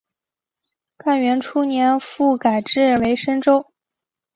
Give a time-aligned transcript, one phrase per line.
[0.97, 3.71] 干元初年复改置为深州。